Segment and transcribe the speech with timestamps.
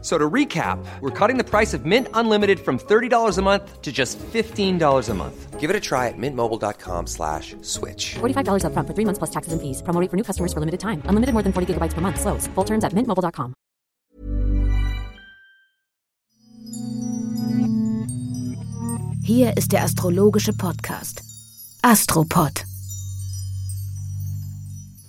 [0.00, 3.90] So to recap, we're cutting the price of Mint Unlimited from $30 a month to
[3.90, 5.58] just $15 a month.
[5.58, 8.14] Give it a try at mintmobile.com slash switch.
[8.20, 9.82] $45 upfront for three months plus taxes and fees.
[9.82, 11.02] Promo rate for new customers for limited time.
[11.06, 12.20] Unlimited more than 40 gigabytes per month.
[12.20, 12.46] Slows.
[12.54, 13.54] Full terms at mintmobile.com.
[19.24, 21.22] Hier ist der astrologische Podcast.
[21.82, 22.64] Astropod.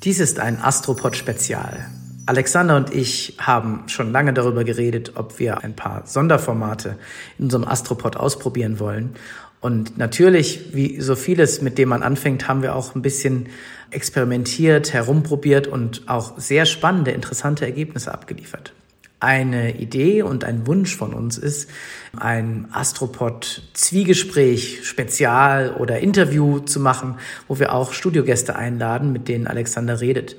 [0.04, 1.90] Dies ist ein Astropod-Spezial.
[2.30, 6.96] Alexander und ich haben schon lange darüber geredet, ob wir ein paar Sonderformate
[7.40, 9.16] in unserem Astropod ausprobieren wollen.
[9.62, 13.48] Und natürlich, wie so vieles, mit dem man anfängt, haben wir auch ein bisschen
[13.90, 18.74] experimentiert, herumprobiert und auch sehr spannende, interessante Ergebnisse abgeliefert.
[19.20, 21.68] Eine Idee und ein Wunsch von uns ist,
[22.16, 27.16] ein Astropod Zwiegespräch, Spezial oder Interview zu machen,
[27.48, 30.36] wo wir auch Studiogäste einladen, mit denen Alexander redet.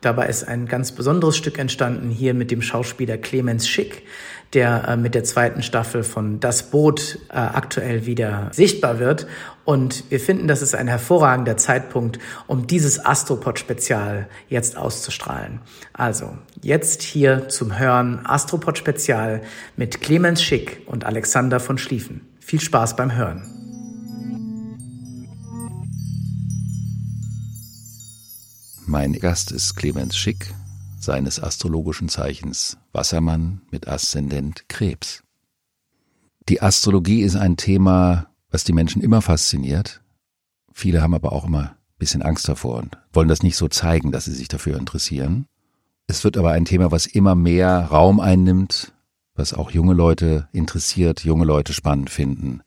[0.00, 4.02] Dabei ist ein ganz besonderes Stück entstanden hier mit dem Schauspieler Clemens Schick,
[4.52, 9.26] der äh, mit der zweiten Staffel von Das Boot äh, aktuell wieder sichtbar wird.
[9.64, 15.60] Und wir finden, das ist ein hervorragender Zeitpunkt, um dieses Astropod-Spezial jetzt auszustrahlen.
[15.92, 19.42] Also, jetzt hier zum Hören Astropod-Spezial
[19.76, 22.20] mit Clemens Schick und Alexander von Schlieffen.
[22.38, 23.55] Viel Spaß beim Hören.
[28.88, 30.54] Mein Gast ist Clemens Schick,
[31.00, 35.24] seines astrologischen Zeichens Wassermann mit Aszendent Krebs.
[36.48, 40.02] Die Astrologie ist ein Thema, was die Menschen immer fasziniert.
[40.72, 44.12] Viele haben aber auch immer ein bisschen Angst davor und wollen das nicht so zeigen,
[44.12, 45.46] dass sie sich dafür interessieren.
[46.06, 48.94] Es wird aber ein Thema, was immer mehr Raum einnimmt,
[49.34, 52.60] was auch junge Leute interessiert, junge Leute spannend finden.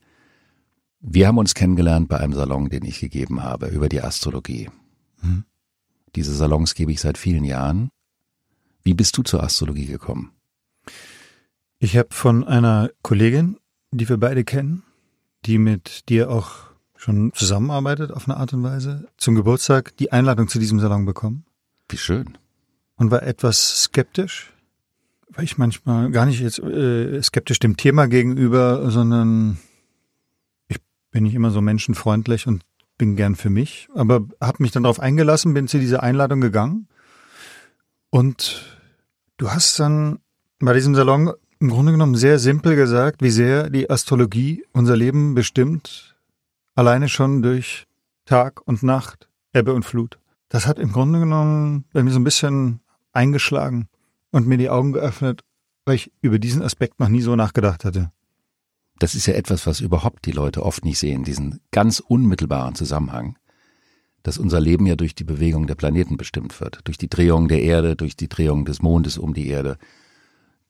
[1.00, 4.70] Wir haben uns kennengelernt bei einem Salon, den ich gegeben habe, über die Astrologie.
[5.22, 5.46] Hm.
[6.16, 7.90] Diese Salons gebe ich seit vielen Jahren.
[8.84, 10.32] Wie bist du zur Astrologie gekommen?
[11.80, 13.58] Ich habe von einer Kollegin,
[13.92, 14.84] die wir beide kennen,
[15.46, 20.50] die mit dir auch schon zusammenarbeitet auf eine Art und Weise, zum Geburtstag die Einladung
[20.50, 21.46] zu diesem Salon bekommen.
[21.88, 22.38] Wie schön.
[22.98, 24.52] Und war etwas skeptisch,
[25.30, 29.58] weil ich manchmal gar nicht jetzt äh, skeptisch dem Thema gegenüber, sondern
[30.68, 30.78] ich
[31.12, 32.66] bin nicht immer so menschenfreundlich und
[33.00, 36.88] bin gern für mich, aber habe mich dann darauf eingelassen, bin zu dieser Einladung gegangen
[38.12, 38.78] und
[39.38, 40.20] du hast dann
[40.60, 45.34] bei diesem Salon im Grunde genommen sehr simpel gesagt, wie sehr die Astrologie unser Leben
[45.34, 46.16] bestimmt,
[46.76, 47.88] alleine schon durch
[48.26, 50.20] Tag und Nacht, Ebbe und Flut.
[50.50, 52.82] Das hat im Grunde genommen bei mir so ein bisschen
[53.14, 53.88] eingeschlagen
[54.32, 55.44] und mir die Augen geöffnet,
[55.86, 58.12] weil ich über diesen Aspekt noch nie so nachgedacht hatte.
[59.00, 63.38] Das ist ja etwas, was überhaupt die Leute oft nicht sehen, diesen ganz unmittelbaren Zusammenhang,
[64.24, 67.62] dass unser Leben ja durch die Bewegung der Planeten bestimmt wird, durch die Drehung der
[67.62, 69.78] Erde, durch die Drehung des Mondes um die Erde,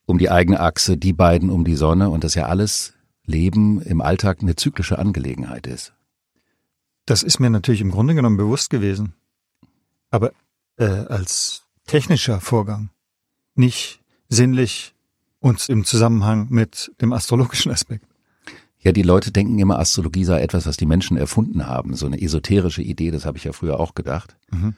[0.05, 2.93] um die eigene Achse, die beiden um die Sonne und dass ja alles
[3.25, 5.93] Leben im Alltag eine zyklische Angelegenheit ist.
[7.05, 9.13] Das ist mir natürlich im Grunde genommen bewusst gewesen,
[10.11, 10.31] aber
[10.77, 12.91] äh, als technischer Vorgang,
[13.55, 14.93] nicht sinnlich
[15.39, 18.08] und im Zusammenhang mit dem astrologischen Aspekt.
[18.81, 21.95] Ja, die Leute denken immer, Astrologie sei etwas, was die Menschen erfunden haben.
[21.95, 24.37] So eine esoterische Idee, das habe ich ja früher auch gedacht.
[24.51, 24.75] Mhm.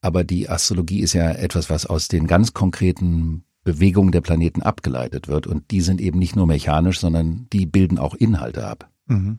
[0.00, 5.28] Aber die Astrologie ist ja etwas, was aus den ganz konkreten Bewegungen der Planeten abgeleitet
[5.28, 5.46] wird.
[5.46, 8.90] Und die sind eben nicht nur mechanisch, sondern die bilden auch Inhalte ab.
[9.06, 9.38] Mhm.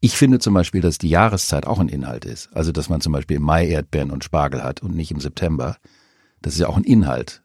[0.00, 2.50] Ich finde zum Beispiel, dass die Jahreszeit auch ein Inhalt ist.
[2.54, 5.76] Also, dass man zum Beispiel im Mai Erdbeeren und Spargel hat und nicht im September.
[6.42, 7.42] Das ist ja auch ein Inhalt.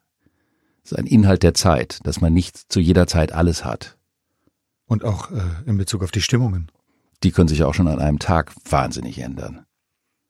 [0.84, 3.98] Das ist ein Inhalt der Zeit, dass man nicht zu jeder Zeit alles hat.
[4.92, 6.70] Und auch äh, in Bezug auf die Stimmungen.
[7.24, 9.66] Die können sich auch schon an einem Tag wahnsinnig ändern.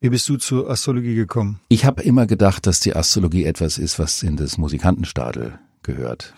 [0.01, 1.59] Wie bist du zur Astrologie gekommen?
[1.67, 6.35] Ich habe immer gedacht, dass die Astrologie etwas ist, was in das Musikantenstadel gehört.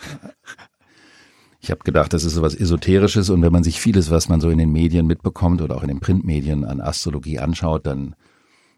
[1.59, 4.39] Ich habe gedacht, das ist so was Esoterisches und wenn man sich vieles, was man
[4.39, 8.15] so in den Medien mitbekommt oder auch in den Printmedien an Astrologie anschaut, dann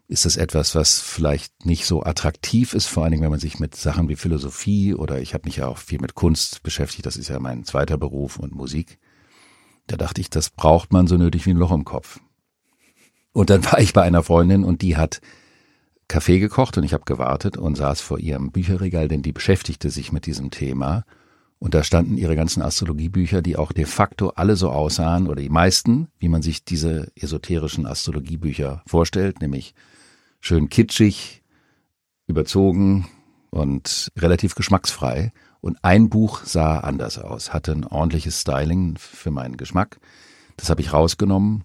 [0.08, 3.60] ist das etwas, was vielleicht nicht so attraktiv ist, vor allen Dingen, wenn man sich
[3.60, 7.16] mit Sachen wie Philosophie oder ich habe mich ja auch viel mit Kunst beschäftigt, das
[7.16, 8.98] ist ja mein zweiter Beruf und Musik.
[9.86, 12.20] Da dachte ich, das braucht man so nötig wie ein Loch im Kopf.
[13.32, 15.20] Und dann war ich bei einer Freundin und die hat
[16.08, 20.12] Kaffee gekocht und ich habe gewartet und saß vor ihrem Bücherregal, denn die beschäftigte sich
[20.12, 21.04] mit diesem Thema.
[21.58, 25.48] Und da standen ihre ganzen Astrologiebücher, die auch de facto alle so aussahen, oder die
[25.48, 29.74] meisten, wie man sich diese esoterischen Astrologiebücher vorstellt, nämlich
[30.40, 31.42] schön kitschig,
[32.26, 33.08] überzogen
[33.50, 35.32] und relativ geschmacksfrei.
[35.60, 39.98] Und ein Buch sah anders aus, hatte ein ordentliches Styling für meinen Geschmack.
[40.56, 41.64] Das habe ich rausgenommen,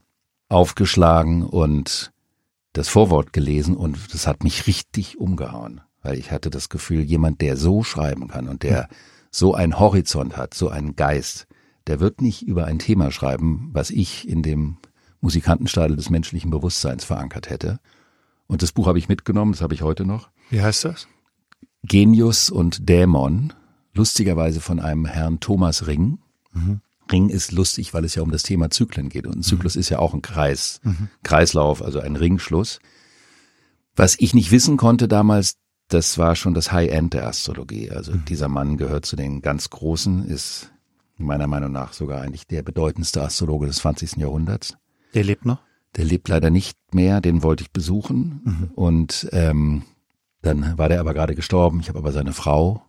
[0.50, 2.12] aufgeschlagen und
[2.74, 7.42] das Vorwort gelesen und das hat mich richtig umgehauen, weil ich hatte das Gefühl, jemand,
[7.42, 8.88] der so schreiben kann und der
[9.30, 11.48] so einen Horizont hat, so einen Geist,
[11.88, 14.78] der wird nicht über ein Thema schreiben, was ich in dem
[15.22, 17.80] Musikantenstadel des menschlichen Bewusstseins verankert hätte.
[18.48, 20.30] Und das Buch habe ich mitgenommen, das habe ich heute noch.
[20.50, 21.08] Wie heißt das?
[21.84, 23.54] Genius und Dämon,
[23.94, 26.20] lustigerweise von einem Herrn Thomas Ring.
[27.12, 29.28] Ring ist lustig, weil es ja um das Thema Zyklen geht.
[29.28, 30.80] Und ein Zyklus ist ja auch ein Kreis,
[31.24, 32.80] Kreislauf, also ein Ringschluss.
[33.96, 35.58] Was ich nicht wissen konnte damals,
[35.90, 37.92] das war schon das High-End der Astrologie.
[37.92, 40.72] Also dieser Mann gehört zu den ganz Großen, ist
[41.18, 44.18] meiner Meinung nach sogar eigentlich der bedeutendste Astrologe des 20.
[44.18, 44.78] Jahrhunderts.
[45.14, 45.60] Der lebt noch?
[45.98, 48.72] Der lebt leider nicht mehr, den wollte ich besuchen.
[48.76, 49.84] Und ähm,
[50.42, 51.82] dann war der aber gerade gestorben.
[51.82, 52.86] Ich habe aber seine Frau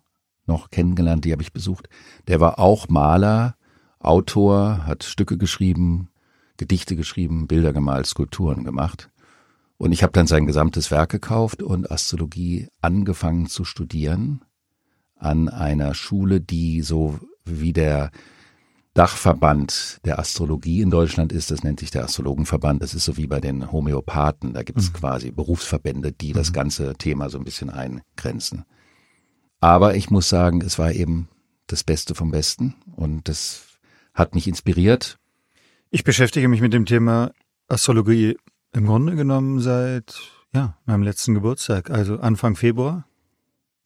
[0.46, 1.88] noch kennengelernt, die habe ich besucht.
[2.28, 3.56] Der war auch Maler,
[3.98, 6.08] Autor, hat Stücke geschrieben,
[6.56, 9.10] Gedichte geschrieben, Bilder gemalt, Skulpturen gemacht.
[9.78, 14.44] Und ich habe dann sein gesamtes Werk gekauft und Astrologie angefangen zu studieren
[15.16, 18.10] an einer Schule, die so wie der
[18.94, 23.26] Dachverband der Astrologie in Deutschland ist, das nennt sich der Astrologenverband, das ist so wie
[23.26, 27.70] bei den Homöopathen, da gibt es quasi Berufsverbände, die das ganze Thema so ein bisschen
[27.70, 28.64] eingrenzen.
[29.62, 31.28] Aber ich muss sagen, es war eben
[31.68, 33.78] das Beste vom Besten und das
[34.12, 35.20] hat mich inspiriert.
[35.90, 37.30] Ich beschäftige mich mit dem Thema
[37.68, 38.36] Astrologie
[38.72, 40.20] im Grunde genommen seit
[40.52, 43.06] ja, meinem letzten Geburtstag, also Anfang Februar.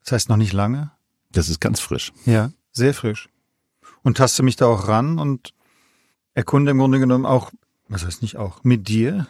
[0.03, 0.93] Das heißt noch nicht lange.
[1.31, 2.15] Das ist ganz frisch.
[2.25, 3.29] Ja, sehr frisch.
[4.03, 5.53] Und taste mich da auch ran und
[6.33, 7.51] erkunde im Grunde genommen auch,
[7.87, 9.27] was heißt nicht auch, mit dir.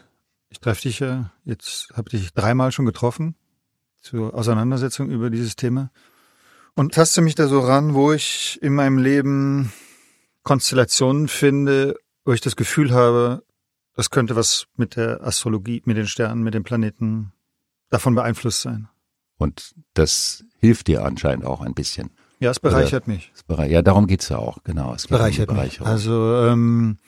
[0.50, 3.34] Ich treffe dich ja, jetzt habe dich dreimal schon getroffen
[4.00, 5.90] zur Auseinandersetzung über dieses Thema.
[6.76, 9.72] Und taste mich da so ran, wo ich in meinem Leben
[10.42, 13.42] Konstellationen finde, wo ich das Gefühl habe,
[13.94, 17.32] das könnte was mit der Astrologie, mit den Sternen, mit den Planeten
[17.90, 18.88] davon beeinflusst sein.
[19.38, 22.10] Und das hilft dir anscheinend auch ein bisschen.
[22.40, 23.32] Ja, es bereichert mich.
[23.34, 24.90] Es berei- Ja, darum geht's ja auch, genau.
[24.94, 25.80] Es Es geht um bereichert mich.
[25.80, 26.98] Also ähm,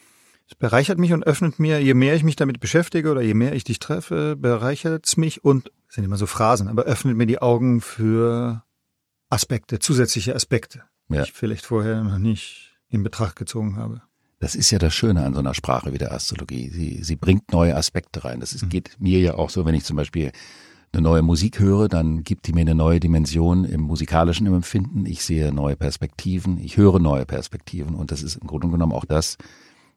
[0.49, 3.53] es bereichert mich und öffnet mir, je mehr ich mich damit beschäftige oder je mehr
[3.55, 7.41] ich dich treffe, bereichert es mich und sind immer so Phrasen, aber öffnet mir die
[7.43, 8.62] Augen für
[9.31, 11.23] Aspekte, zusätzliche Aspekte, die Ja.
[11.23, 14.03] ich vielleicht vorher noch nicht in Betracht gezogen habe.
[14.41, 16.71] Das ist ja das Schöne an so einer Sprache wie der Astrologie.
[16.71, 18.39] Sie, sie bringt neue Aspekte rein.
[18.41, 20.31] Das ist, geht mir ja auch so, wenn ich zum Beispiel
[20.93, 25.05] eine neue Musik höre, dann gibt die mir eine neue Dimension im musikalischen Empfinden.
[25.07, 29.05] Ich sehe neue Perspektiven, ich höre neue Perspektiven und das ist im Grunde genommen auch
[29.05, 29.37] das,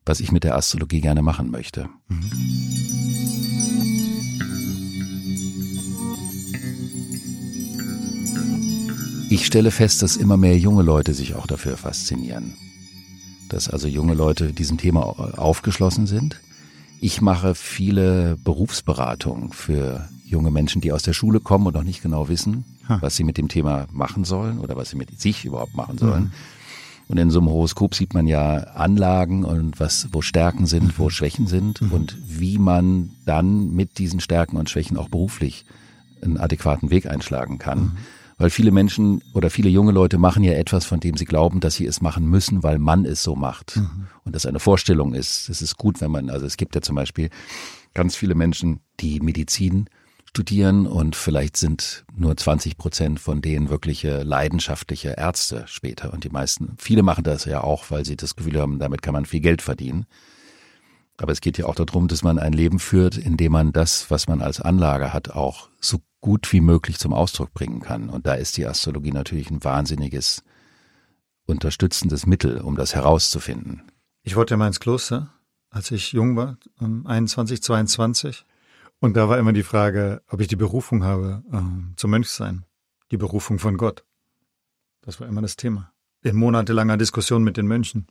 [0.05, 1.87] was ich mit der Astrologie gerne machen möchte.
[9.31, 12.51] Ich stelle fest, dass immer mehr junge Leute sich auch dafür faszinieren.
[13.47, 15.03] Dass also junge Leute diesem Thema
[15.39, 16.41] aufgeschlossen sind.
[16.99, 22.03] Ich mache viele Berufsberatungen für junge Menschen, die aus der Schule kommen und noch nicht
[22.03, 22.65] genau wissen,
[22.99, 26.33] was sie mit dem Thema machen sollen oder was sie mit sich überhaupt machen sollen.
[27.07, 31.09] Und in so einem Horoskop sieht man ja Anlagen und was, wo Stärken sind, wo
[31.09, 35.63] Schwächen sind und wie man dann mit diesen Stärken und Schwächen auch beruflich
[36.21, 37.97] einen adäquaten Weg einschlagen kann.
[38.41, 41.75] Weil viele Menschen oder viele junge Leute machen ja etwas, von dem sie glauben, dass
[41.75, 43.79] sie es machen müssen, weil man es so macht.
[44.23, 45.47] Und das eine Vorstellung ist.
[45.47, 47.29] Es ist gut, wenn man, also es gibt ja zum Beispiel
[47.93, 49.91] ganz viele Menschen, die Medizin
[50.25, 56.11] studieren und vielleicht sind nur 20 Prozent von denen wirkliche leidenschaftliche Ärzte später.
[56.11, 59.13] Und die meisten, viele machen das ja auch, weil sie das Gefühl haben, damit kann
[59.13, 60.07] man viel Geld verdienen.
[61.17, 64.09] Aber es geht ja auch darum, dass man ein Leben führt, in dem man das,
[64.09, 68.09] was man als Anlage hat, auch so gut wie möglich zum Ausdruck bringen kann.
[68.09, 70.43] Und da ist die Astrologie natürlich ein wahnsinniges
[71.45, 73.83] unterstützendes Mittel, um das herauszufinden.
[74.23, 75.33] Ich wollte ja mal ins Kloster,
[75.69, 78.45] als ich jung war, um 21, 22.
[78.99, 82.65] Und da war immer die Frage, ob ich die Berufung habe ähm, zum Mönchsein.
[83.09, 84.05] Die Berufung von Gott.
[85.01, 85.91] Das war immer das Thema.
[86.21, 88.07] In monatelanger Diskussion mit den Mönchen.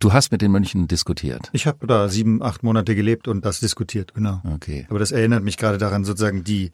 [0.00, 1.48] Du hast mit den Mönchen diskutiert.
[1.52, 4.42] Ich habe da sieben, acht Monate gelebt und das diskutiert, genau.
[4.44, 4.86] Okay.
[4.90, 6.72] Aber das erinnert mich gerade daran, sozusagen die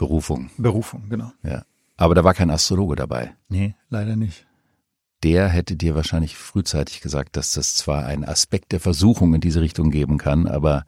[0.00, 0.48] Berufung.
[0.56, 1.30] Berufung, genau.
[1.42, 1.66] Ja.
[1.98, 3.36] Aber da war kein Astrologe dabei.
[3.50, 4.46] Nee, leider nicht.
[5.22, 9.60] Der hätte dir wahrscheinlich frühzeitig gesagt, dass das zwar einen Aspekt der Versuchung in diese
[9.60, 10.86] Richtung geben kann, aber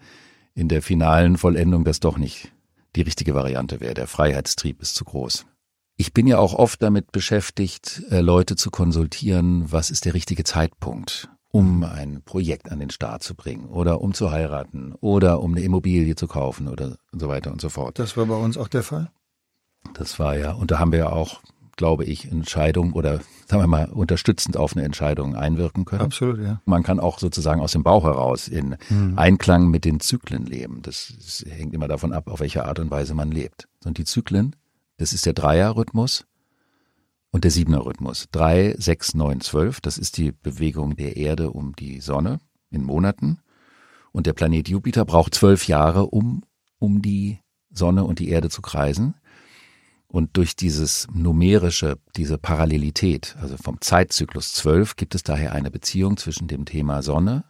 [0.55, 2.53] in der finalen Vollendung das doch nicht
[2.97, 3.93] die richtige Variante wäre.
[3.93, 5.45] Der Freiheitstrieb ist zu groß.
[5.99, 10.45] Ich bin ja auch oft damit beschäftigt, äh, Leute zu konsultieren, was ist der richtige
[10.45, 15.53] Zeitpunkt, um ein Projekt an den Start zu bringen oder um zu heiraten oder um
[15.53, 17.99] eine Immobilie zu kaufen oder so weiter und so fort.
[17.99, 19.11] Das war bei uns auch der Fall.
[19.95, 21.41] Das war ja, und da haben wir ja auch
[21.77, 26.03] glaube ich, Entscheidungen oder sagen wir mal unterstützend auf eine Entscheidung einwirken können.
[26.03, 26.61] Absolut, ja.
[26.65, 29.19] Man kann auch sozusagen aus dem Bauch heraus in Hm.
[29.19, 30.83] Einklang mit den Zyklen leben.
[30.83, 33.69] Das, das hängt immer davon ab, auf welche Art und Weise man lebt.
[33.85, 34.55] Und die Zyklen,
[34.99, 36.27] das ist der Dreierrhythmus
[37.33, 38.29] und der Siebener-Rhythmus.
[38.31, 42.39] Drei, sechs, neun, zwölf, das ist die Bewegung der Erde um die Sonne
[42.71, 43.39] in Monaten.
[44.13, 46.45] Und der Planet Jupiter braucht zwölf Jahre, um,
[46.79, 49.15] um die Sonne und die Erde zu kreisen.
[50.07, 56.19] Und durch dieses numerische, diese Parallelität, also vom Zeitzyklus 12, gibt es daher eine Beziehung
[56.19, 57.45] zwischen dem Thema Sonne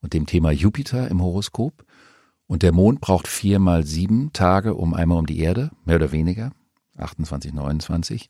[0.00, 1.84] und dem Thema Jupiter im Horoskop.
[2.46, 6.12] Und der Mond braucht vier mal sieben Tage um einmal um die Erde, mehr oder
[6.12, 6.52] weniger,
[6.96, 8.28] 28, 29.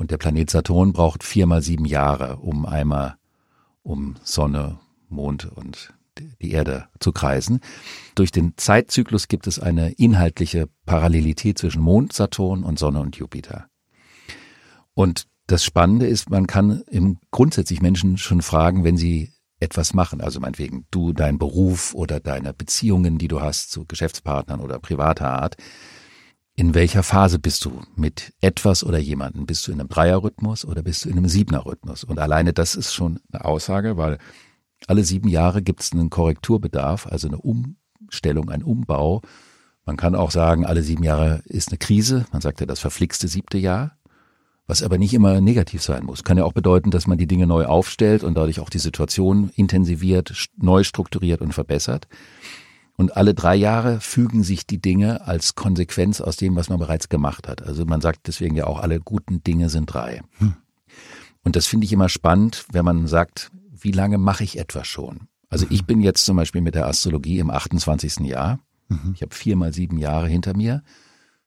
[0.00, 3.16] Und der Planet Saturn braucht vier mal sieben Jahre, um einmal
[3.82, 4.78] um Sonne,
[5.10, 5.92] Mond und
[6.40, 7.60] die Erde zu kreisen.
[8.14, 13.66] Durch den Zeitzyklus gibt es eine inhaltliche Parallelität zwischen Mond, Saturn und Sonne und Jupiter.
[14.94, 20.22] Und das Spannende ist, man kann im grundsätzlich Menschen schon fragen, wenn sie etwas machen,
[20.22, 25.28] also meinetwegen du, dein Beruf oder deine Beziehungen, die du hast zu Geschäftspartnern oder privater
[25.28, 25.58] Art,
[26.60, 29.46] in welcher Phase bist du mit etwas oder jemandem?
[29.46, 32.04] Bist du in einem Dreierrhythmus oder bist du in einem Siebenerrhythmus?
[32.04, 34.18] Und alleine das ist schon eine Aussage, weil
[34.86, 39.22] alle sieben Jahre gibt es einen Korrekturbedarf, also eine Umstellung, ein Umbau.
[39.86, 42.26] Man kann auch sagen, alle sieben Jahre ist eine Krise.
[42.30, 43.96] Man sagt ja das verflixte siebte Jahr,
[44.66, 46.24] was aber nicht immer negativ sein muss.
[46.24, 49.50] Kann ja auch bedeuten, dass man die Dinge neu aufstellt und dadurch auch die Situation
[49.54, 52.06] intensiviert, neu strukturiert und verbessert.
[53.00, 57.08] Und alle drei Jahre fügen sich die Dinge als Konsequenz aus dem, was man bereits
[57.08, 57.62] gemacht hat.
[57.62, 60.20] Also man sagt deswegen ja auch, alle guten Dinge sind drei.
[61.42, 65.28] Und das finde ich immer spannend, wenn man sagt, wie lange mache ich etwas schon?
[65.48, 68.18] Also ich bin jetzt zum Beispiel mit der Astrologie im 28.
[68.18, 68.60] Jahr.
[69.14, 70.82] Ich habe vier mal sieben Jahre hinter mir.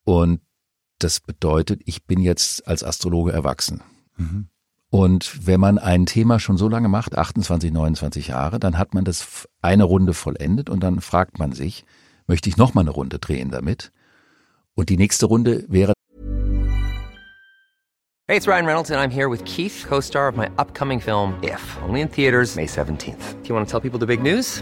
[0.05, 0.41] Und
[0.97, 3.83] das bedeutet, ich bin jetzt als Astrologe erwachsen.
[4.93, 9.03] Und wenn man ein Thema schon so lange macht, 28, 29 Jahre, dann hat man
[9.03, 11.83] das eine Runde vollendet und dann fragt man sich,
[12.27, 13.91] möchte ich noch mal eine Runde drehen damit?
[14.75, 15.93] Und die nächste Runde wäre
[18.27, 21.33] Hey, it's Ryan Reynolds, and I'm here with Keith, co star of my upcoming film,
[21.41, 23.41] If, only in theaters, May 17th.
[23.41, 24.61] Do you want to tell people the big news?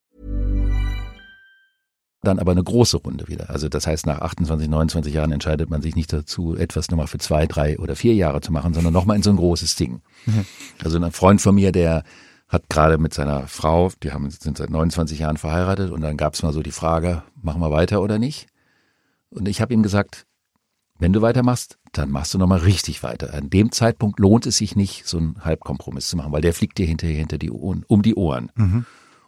[2.21, 3.49] Dann aber eine große Runde wieder.
[3.49, 7.17] Also das heißt, nach 28, 29 Jahren entscheidet man sich nicht dazu, etwas nochmal für
[7.17, 10.01] zwei, drei oder vier Jahre zu machen, sondern nochmal in so ein großes Ding.
[10.83, 12.03] Also ein Freund von mir, der
[12.47, 16.33] hat gerade mit seiner Frau, die haben, sind seit 29 Jahren verheiratet und dann gab
[16.33, 18.47] es mal so die Frage, machen wir weiter oder nicht?
[19.29, 20.25] Und ich habe ihm gesagt,
[20.99, 23.33] wenn du weitermachst, dann machst du nochmal richtig weiter.
[23.33, 26.77] An dem Zeitpunkt lohnt es sich nicht, so einen Halbkompromiss zu machen, weil der fliegt
[26.77, 28.51] dir hinterher hinter die Ohren, um die Ohren.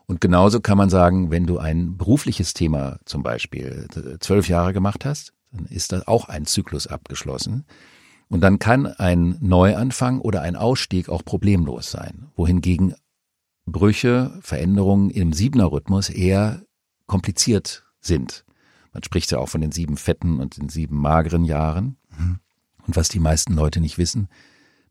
[0.06, 4.74] Und genauso kann man sagen, wenn du ein berufliches Thema zum Beispiel äh, zwölf Jahre
[4.74, 7.66] gemacht hast, dann ist da auch ein Zyklus abgeschlossen.
[8.28, 12.28] Und dann kann ein Neuanfang oder ein Ausstieg auch problemlos sein.
[12.36, 12.96] Wohingegen
[13.66, 16.64] Brüche, Veränderungen im Siebener-Rhythmus eher
[17.06, 18.44] kompliziert sind.
[18.92, 21.98] Man spricht ja auch von den sieben fetten und den sieben mageren Jahren.
[22.86, 24.28] Und was die meisten Leute nicht wissen,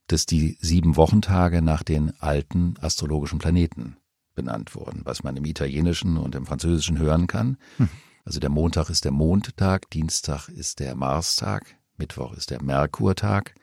[0.07, 3.97] dass die sieben Wochentage nach den alten astrologischen Planeten
[4.35, 7.57] benannt wurden, was man im Italienischen und im Französischen hören kann.
[8.25, 13.55] Also der Montag ist der Mondtag, Dienstag ist der Marstag, Mittwoch ist der Merkurtag,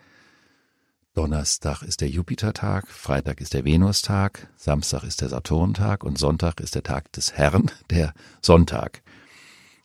[1.14, 6.76] Donnerstag ist der Jupitertag, Freitag ist der Venustag, Samstag ist der Saturntag und Sonntag ist
[6.76, 9.02] der Tag des Herrn, der Sonntag.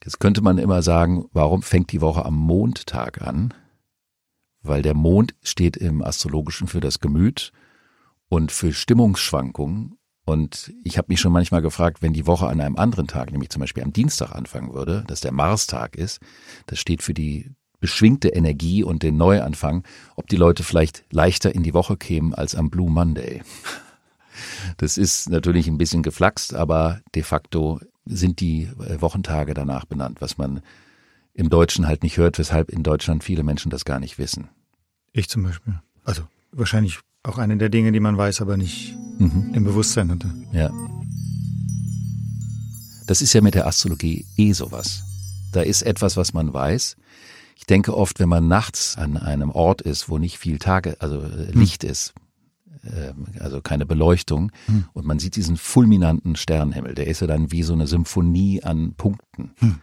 [0.04, 3.54] Jetzt könnte man immer sagen, warum fängt die Woche am Mondtag an?
[4.62, 7.52] Weil der Mond steht im Astrologischen für das Gemüt
[8.28, 9.96] und für Stimmungsschwankungen.
[10.24, 13.50] Und ich habe mich schon manchmal gefragt, wenn die Woche an einem anderen Tag, nämlich
[13.50, 16.20] zum Beispiel am Dienstag anfangen würde, dass der Marstag ist,
[16.66, 17.50] das steht für die
[17.80, 19.84] beschwingte Energie und den Neuanfang,
[20.16, 23.42] ob die Leute vielleicht leichter in die Woche kämen als am Blue Monday.
[24.78, 30.20] Das ist natürlich ein bisschen geflaxt, aber de facto sind die äh, Wochentage danach benannt,
[30.20, 30.60] was man
[31.34, 34.48] im Deutschen halt nicht hört, weshalb in Deutschland viele Menschen das gar nicht wissen.
[35.12, 35.80] Ich zum Beispiel.
[36.02, 39.54] Also wahrscheinlich auch eine der Dinge, die man weiß, aber nicht Mhm.
[39.54, 40.30] im Bewusstsein hatte.
[40.52, 40.70] Ja.
[43.06, 45.02] Das ist ja mit der Astrologie eh sowas.
[45.52, 46.96] Da ist etwas, was man weiß.
[47.56, 51.20] Ich denke oft, wenn man nachts an einem Ort ist, wo nicht viel Tage, also
[51.20, 52.12] äh, Licht ist,
[52.84, 54.50] ähm, also keine Beleuchtung.
[54.66, 54.84] Hm.
[54.92, 56.94] Und man sieht diesen fulminanten Sternenhimmel.
[56.94, 59.52] Der ist ja dann wie so eine Symphonie an Punkten.
[59.58, 59.76] Hm.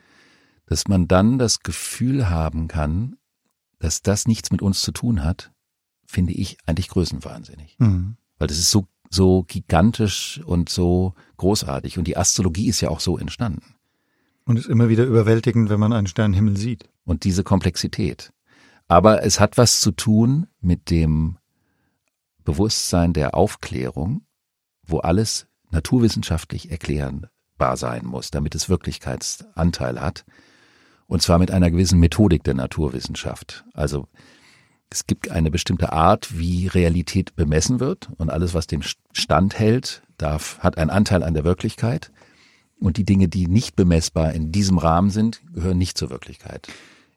[0.65, 3.15] Dass man dann das Gefühl haben kann,
[3.79, 5.51] dass das nichts mit uns zu tun hat,
[6.11, 7.77] finde ich eigentlich größenwahnsinnig.
[7.79, 8.17] Hm.
[8.37, 11.97] Weil das ist so, so gigantisch und so großartig.
[11.97, 13.75] Und die Astrologie ist ja auch so entstanden.
[14.45, 16.89] Und ist immer wieder überwältigend, wenn man einen Sternenhimmel sieht.
[17.05, 18.33] Und diese Komplexität.
[18.87, 21.37] Aber es hat was zu tun mit dem
[22.43, 24.25] Bewusstsein der Aufklärung,
[24.83, 30.25] wo alles naturwissenschaftlich erklärbar sein muss, damit es Wirklichkeitsanteil hat.
[31.07, 33.65] Und zwar mit einer gewissen Methodik der Naturwissenschaft.
[33.73, 34.07] Also
[34.91, 38.83] es gibt eine bestimmte Art, wie Realität bemessen wird und alles, was den
[39.13, 42.11] Stand hält, darf, hat einen Anteil an der Wirklichkeit.
[42.77, 46.67] Und die Dinge, die nicht bemessbar in diesem Rahmen sind, gehören nicht zur Wirklichkeit.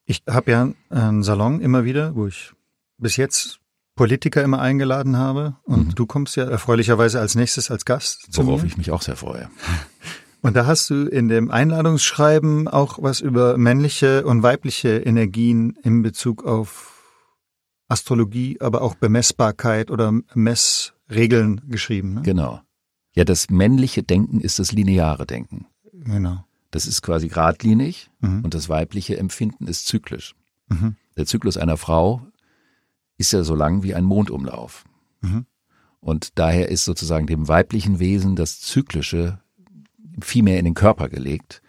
[0.07, 2.52] Ich habe ja einen Salon immer wieder, wo ich
[2.99, 3.59] bis jetzt
[3.97, 5.57] Politiker immer eingeladen habe.
[5.64, 5.95] Und mhm.
[5.95, 8.33] du kommst ja erfreulicherweise als nächstes als Gast.
[8.33, 8.69] Zu Worauf mir.
[8.69, 9.49] ich mich auch sehr freue.
[10.43, 16.02] Und da hast du in dem Einladungsschreiben auch was über männliche und weibliche Energien in
[16.02, 16.93] Bezug auf
[17.88, 22.14] Astrologie, aber auch Bemessbarkeit oder Messregeln geschrieben.
[22.14, 22.23] Ne?
[22.23, 22.61] Genau.
[23.14, 25.67] Ja, das männliche Denken ist das lineare Denken.
[25.93, 26.45] Genau.
[26.71, 28.43] Das ist quasi geradlinig mhm.
[28.43, 30.35] und das weibliche Empfinden ist zyklisch.
[30.69, 30.97] Mhm.
[31.17, 32.26] Der Zyklus einer Frau
[33.17, 34.85] ist ja so lang wie ein Mondumlauf.
[35.21, 35.47] Mhm.
[36.00, 39.41] Und daher ist sozusagen dem weiblichen Wesen das Zyklische
[40.21, 41.62] viel mehr in den Körper gelegt.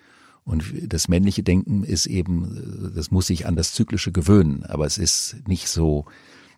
[0.46, 5.00] Und das männliche Denken ist eben, das muss sich an das Zyklische gewöhnen, aber es
[5.00, 6.06] ist nicht so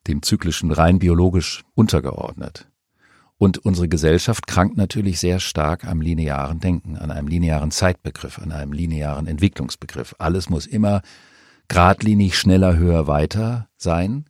[0.07, 2.67] dem Zyklischen rein biologisch untergeordnet.
[3.37, 8.51] Und unsere Gesellschaft krankt natürlich sehr stark am linearen Denken, an einem linearen Zeitbegriff, an
[8.51, 10.15] einem linearen Entwicklungsbegriff.
[10.17, 11.01] Alles muss immer
[11.67, 14.25] geradlinig, schneller, höher, weiter sein.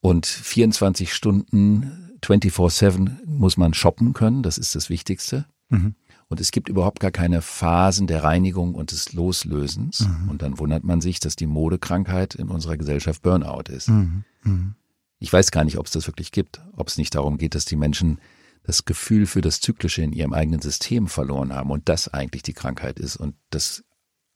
[0.00, 5.46] Und 24 Stunden, 24-7 muss man shoppen können, das ist das Wichtigste.
[5.68, 5.94] Mhm.
[6.28, 10.00] Und es gibt überhaupt gar keine Phasen der Reinigung und des Loslösens.
[10.00, 10.28] Mhm.
[10.28, 13.88] Und dann wundert man sich, dass die Modekrankheit in unserer Gesellschaft Burnout ist.
[13.88, 14.24] Mhm.
[14.42, 14.74] mhm.
[15.20, 17.64] Ich weiß gar nicht, ob es das wirklich gibt, ob es nicht darum geht, dass
[17.64, 18.20] die Menschen
[18.62, 22.52] das Gefühl für das Zyklische in ihrem eigenen System verloren haben und das eigentlich die
[22.52, 23.82] Krankheit ist und das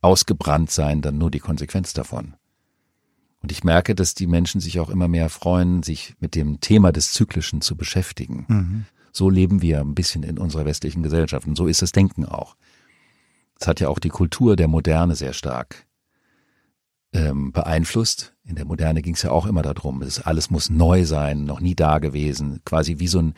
[0.01, 2.35] Ausgebranntsein dann nur die Konsequenz davon.
[3.43, 6.93] Und ich merke, dass die Menschen sich auch immer mehr freuen, sich mit dem Thema
[6.93, 8.45] des Zyklischen zu beschäftigen.
[8.49, 8.87] Mhm.
[9.12, 12.57] So leben wir ein bisschen in unserer westlichen Gesellschaft und so ist das Denken auch.
[13.61, 15.87] Es hat ja auch die Kultur der Moderne sehr stark
[17.12, 18.35] ähm, beeinflusst.
[18.44, 21.61] In der Moderne ging es ja auch immer darum, es, alles muss neu sein, noch
[21.61, 23.35] nie da gewesen, quasi wie so ein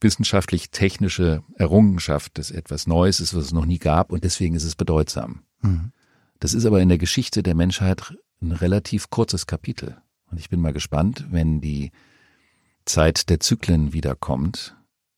[0.00, 4.74] wissenschaftlich-technische Errungenschaft, dass etwas Neues ist, was es noch nie gab und deswegen ist es
[4.74, 5.42] bedeutsam.
[5.62, 5.92] Mhm.
[6.40, 9.96] Das ist aber in der Geschichte der Menschheit ein relativ kurzes Kapitel.
[10.30, 11.92] Und ich bin mal gespannt, wenn die
[12.84, 14.76] Zeit der Zyklen wiederkommt,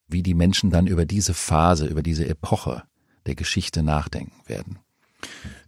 [0.08, 2.82] wie die Menschen dann über diese Phase, über diese Epoche
[3.26, 4.78] der Geschichte nachdenken werden.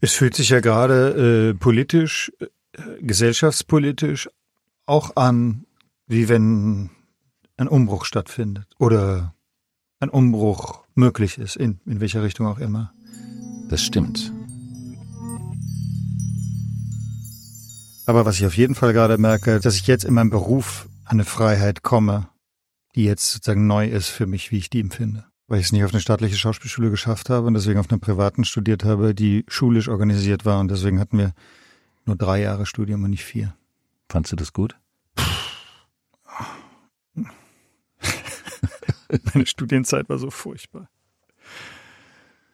[0.01, 2.47] Es fühlt sich ja gerade äh, politisch, äh,
[3.01, 4.29] gesellschaftspolitisch
[4.87, 5.67] auch an,
[6.07, 6.91] wie wenn
[7.57, 9.35] ein Umbruch stattfindet oder
[10.01, 12.93] ein Umbruch möglich ist, in, in welcher Richtung auch immer.
[13.69, 14.33] Das stimmt.
[18.07, 21.19] Aber was ich auf jeden Fall gerade merke, dass ich jetzt in meinem Beruf an
[21.19, 22.30] eine Freiheit komme,
[23.01, 25.83] die jetzt sozusagen neu ist für mich, wie ich die empfinde weil ich es nicht
[25.83, 29.89] auf eine staatliche Schauspielschule geschafft habe und deswegen auf einer privaten studiert habe, die schulisch
[29.89, 31.35] organisiert war und deswegen hatten wir
[32.05, 33.57] nur drei Jahre Studium und nicht vier.
[34.09, 34.79] Fandst du das gut?
[39.35, 40.89] Meine Studienzeit war so furchtbar.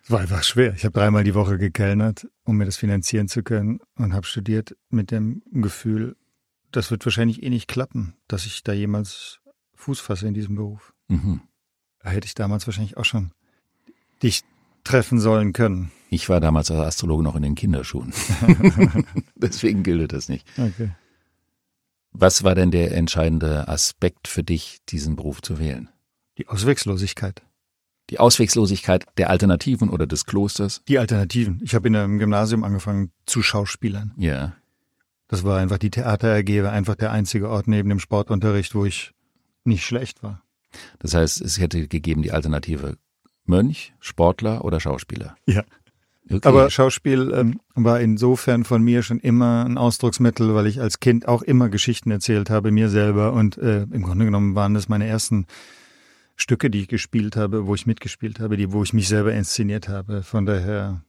[0.03, 0.73] Es war einfach schwer.
[0.73, 4.75] Ich habe dreimal die Woche gekellnert, um mir das finanzieren zu können und habe studiert
[4.89, 6.17] mit dem Gefühl,
[6.73, 9.41] das wird wahrscheinlich eh nicht klappen, dass ich da jemals
[9.77, 10.93] Fuß fasse in diesem Beruf.
[11.09, 11.41] Mhm.
[12.01, 13.33] Da hätte ich damals wahrscheinlich auch schon
[14.23, 14.45] dich
[14.85, 15.91] treffen sollen können.
[16.11, 18.13] Ich war damals als Astrologe noch in den Kinderschuhen.
[19.35, 20.47] Deswegen gilt das nicht.
[20.57, 20.91] Okay.
[22.13, 25.91] Was war denn der entscheidende Aspekt für dich, diesen Beruf zu wählen?
[26.39, 27.43] Die Ausweglosigkeit.
[28.11, 30.83] Die Ausweglosigkeit der Alternativen oder des Klosters?
[30.87, 31.61] Die Alternativen.
[31.65, 34.15] Ich habe in einem Gymnasium angefangen zu Schauspielern.
[34.17, 34.55] Ja.
[35.29, 38.85] Das war einfach die Theater AG, war einfach der einzige Ort neben dem Sportunterricht, wo
[38.85, 39.13] ich
[39.67, 40.43] nicht schlecht war.
[40.99, 42.97] Das heißt, es hätte gegeben die Alternative
[43.45, 45.37] Mönch, Sportler oder Schauspieler.
[45.47, 45.65] Ja.
[46.29, 46.49] Okay.
[46.49, 51.29] Aber Schauspiel ähm, war insofern von mir schon immer ein Ausdrucksmittel, weil ich als Kind
[51.29, 53.33] auch immer Geschichten erzählt habe, mir selber.
[53.33, 55.47] Und äh, im Grunde genommen waren das meine ersten
[56.35, 59.89] Stücke, die ich gespielt habe, wo ich mitgespielt habe, die, wo ich mich selber inszeniert
[59.89, 60.25] habe.
[60.25, 61.03] Von daher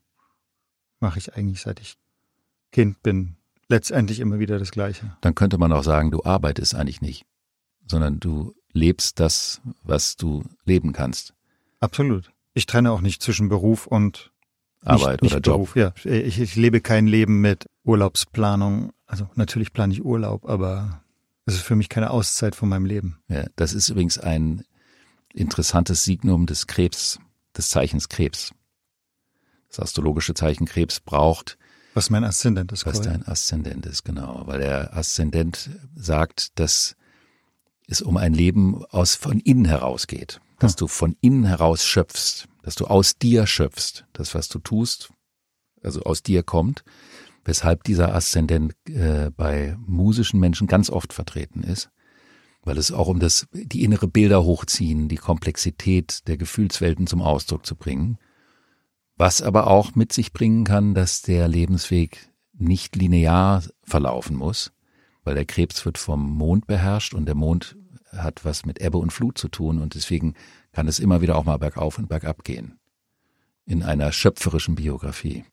[1.00, 1.96] mache ich eigentlich, seit ich
[2.70, 3.36] Kind bin,
[3.68, 5.16] letztendlich immer wieder das Gleiche.
[5.20, 7.24] Dann könnte man auch sagen, du arbeitest eigentlich nicht,
[7.90, 11.34] sondern du lebst das, was du leben kannst.
[11.80, 12.30] Absolut.
[12.54, 14.32] Ich trenne auch nicht zwischen Beruf und
[14.84, 15.54] Arbeit nicht, oder nicht Job.
[15.56, 15.76] Beruf.
[15.76, 18.92] Ja, ich, ich lebe kein Leben mit Urlaubsplanung.
[19.06, 21.02] Also natürlich plane ich Urlaub, aber
[21.46, 23.18] es ist für mich keine Auszeit von meinem Leben.
[23.28, 24.64] Ja, das ist übrigens ein
[25.32, 27.18] interessantes Signum des Krebs,
[27.56, 28.52] des Zeichens Krebs.
[29.68, 31.58] Das astrologische Zeichen Krebs braucht,
[31.94, 32.86] Was mein Aszendent ist.
[32.86, 34.42] was dein Aszendent ist, genau.
[34.46, 36.96] Weil der Aszendent sagt, dass
[37.88, 40.40] es um ein Leben aus von innen heraus geht.
[40.60, 44.04] Dass du von innen heraus schöpfst, dass du aus dir schöpfst.
[44.12, 45.10] Das, was du tust,
[45.82, 46.84] also aus dir kommt.
[47.44, 51.90] Weshalb dieser Aszendent äh, bei musischen Menschen ganz oft vertreten ist.
[52.62, 57.64] Weil es auch um das, die innere Bilder hochziehen, die Komplexität der Gefühlswelten zum Ausdruck
[57.64, 58.18] zu bringen.
[59.16, 64.72] Was aber auch mit sich bringen kann, dass der Lebensweg nicht linear verlaufen muss,
[65.28, 67.76] weil der Krebs wird vom Mond beherrscht und der Mond
[68.12, 70.32] hat was mit Ebbe und Flut zu tun und deswegen
[70.72, 72.78] kann es immer wieder auch mal bergauf und bergab gehen.
[73.66, 75.44] In einer schöpferischen Biografie.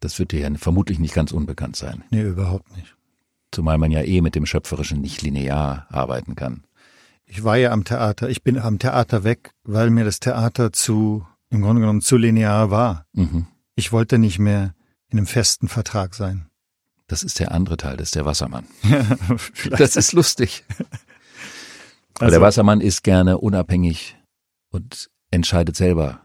[0.00, 2.02] Das wird dir ja vermutlich nicht ganz unbekannt sein.
[2.10, 2.96] Nee, überhaupt nicht.
[3.52, 6.64] Zumal man ja eh mit dem Schöpferischen nicht linear arbeiten kann.
[7.26, 8.28] Ich war ja am Theater.
[8.28, 12.72] Ich bin am Theater weg, weil mir das Theater zu, im Grunde genommen zu linear
[12.72, 13.06] war.
[13.12, 13.46] Mhm.
[13.76, 14.74] Ich wollte nicht mehr
[15.06, 16.47] in einem festen Vertrag sein.
[17.08, 18.66] Das ist der andere Teil, das ist der Wassermann.
[19.70, 20.64] Das ist lustig.
[22.14, 24.16] Aber Also- der Wassermann ist gerne unabhängig
[24.70, 26.20] und entscheidet selber,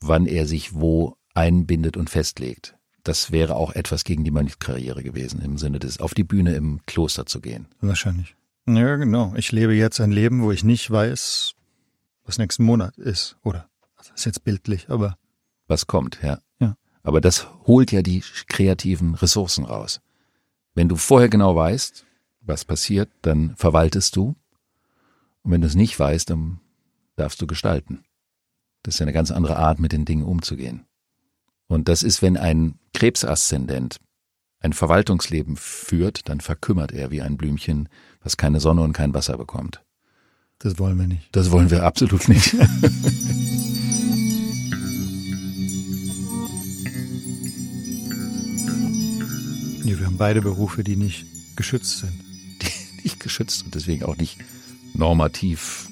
[0.00, 2.76] wann er sich wo einbindet und festlegt.
[3.04, 6.80] Das wäre auch etwas gegen die Mönchskarriere gewesen, im Sinne des auf die Bühne im
[6.86, 7.66] Kloster zu gehen.
[7.80, 8.36] Wahrscheinlich.
[8.68, 9.34] Ja, genau.
[9.36, 11.54] Ich lebe jetzt ein Leben, wo ich nicht weiß,
[12.24, 13.36] was nächsten Monat ist.
[13.42, 15.16] Oder, also das ist jetzt bildlich, aber
[15.66, 16.38] Was kommt, ja.
[16.60, 16.76] Ja.
[17.02, 20.00] Aber das holt ja die kreativen Ressourcen raus.
[20.74, 22.04] Wenn du vorher genau weißt,
[22.40, 24.34] was passiert, dann verwaltest du.
[25.42, 26.60] Und wenn du es nicht weißt, dann
[27.16, 28.04] darfst du gestalten.
[28.82, 30.86] Das ist ja eine ganz andere Art, mit den Dingen umzugehen.
[31.68, 34.00] Und das ist, wenn ein Krebsaszendent
[34.60, 37.88] ein Verwaltungsleben führt, dann verkümmert er wie ein Blümchen,
[38.22, 39.82] was keine Sonne und kein Wasser bekommt.
[40.58, 41.28] das wollen wir nicht.
[41.32, 42.54] Das wollen wir absolut nicht.
[49.84, 52.12] Nee, wir haben beide Berufe, die nicht geschützt sind.
[53.04, 54.38] nicht geschützt und deswegen auch nicht
[54.94, 55.88] normativ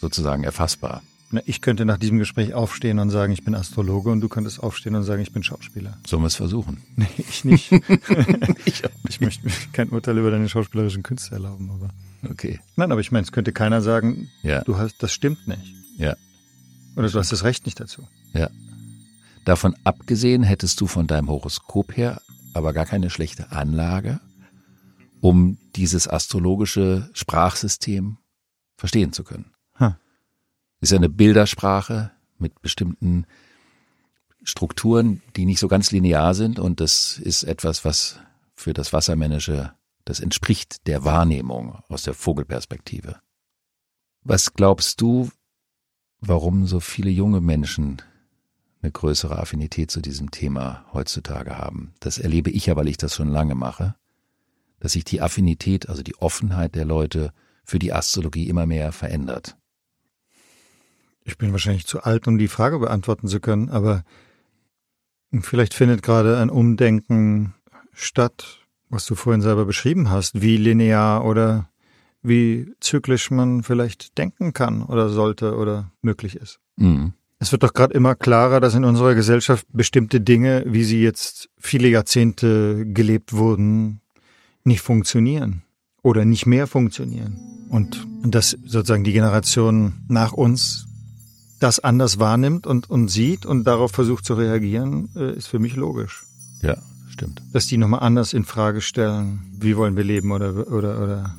[0.00, 1.02] sozusagen erfassbar.
[1.32, 4.60] Na, Ich könnte nach diesem Gespräch aufstehen und sagen, ich bin Astrologe und du könntest
[4.62, 5.96] aufstehen und sagen, ich bin Schauspieler.
[6.06, 6.78] Sollen wir es versuchen?
[6.96, 7.70] Nee, ich nicht.
[8.64, 11.90] Ich ich möchte mir kein Urteil über deine schauspielerischen Künste erlauben, aber.
[12.30, 12.60] Okay.
[12.76, 15.74] Nein, aber ich meine, es könnte keiner sagen, Ja, du hast, das stimmt nicht.
[15.96, 16.16] ja,
[16.96, 18.06] Oder du hast das Recht nicht dazu.
[18.34, 18.48] ja.
[19.46, 22.20] Davon abgesehen hättest du von deinem Horoskop her
[22.52, 24.20] aber gar keine schlechte Anlage,
[25.20, 28.18] um dieses astrologische Sprachsystem
[28.76, 29.52] verstehen zu können.
[29.74, 29.94] Hm.
[30.80, 33.26] Ist ja eine Bildersprache mit bestimmten
[34.42, 38.18] Strukturen, die nicht so ganz linear sind und das ist etwas, was
[38.54, 43.20] für das Wassermännische, das entspricht der Wahrnehmung aus der Vogelperspektive.
[44.22, 45.30] Was glaubst du,
[46.20, 48.02] warum so viele junge Menschen
[48.82, 51.92] eine größere Affinität zu diesem Thema heutzutage haben?
[52.00, 53.94] Das erlebe ich ja, weil ich das schon lange mache,
[54.80, 57.32] dass sich die Affinität, also die Offenheit der Leute
[57.64, 59.56] für die Astrologie immer mehr verändert.
[61.22, 64.04] Ich bin wahrscheinlich zu alt, um die Frage beantworten zu können, aber
[65.40, 67.54] vielleicht findet gerade ein Umdenken
[67.92, 71.70] statt, was du vorhin selber beschrieben hast, wie linear oder
[72.22, 76.58] wie zyklisch man vielleicht denken kann oder sollte oder möglich ist.
[76.76, 77.14] Mhm.
[77.42, 81.48] Es wird doch gerade immer klarer, dass in unserer Gesellschaft bestimmte Dinge, wie sie jetzt
[81.58, 84.02] viele Jahrzehnte gelebt wurden,
[84.62, 85.62] nicht funktionieren
[86.02, 87.40] oder nicht mehr funktionieren.
[87.70, 90.86] Und dass sozusagen die Generation nach uns
[91.60, 95.76] das anders wahrnimmt und, und sieht und darauf versucht zu reagieren, äh, ist für mich
[95.76, 96.24] logisch.
[96.60, 96.76] Ja,
[97.08, 97.42] stimmt.
[97.52, 101.36] Dass die nochmal anders in Frage stellen, wie wollen wir leben oder, oder, oder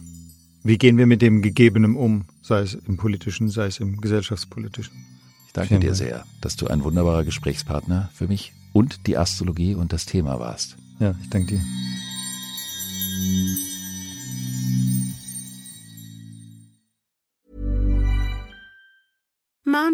[0.64, 5.11] wie gehen wir mit dem Gegebenen um, sei es im politischen, sei es im gesellschaftspolitischen.
[5.52, 9.76] Ich danke Vielen dir sehr, dass du ein wunderbarer Gesprächspartner für mich und die Astrologie
[9.76, 10.78] und das Thema warst.
[11.00, 11.62] Ja, ich danke dir.